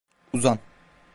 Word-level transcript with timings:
Uzan. 0.33 0.59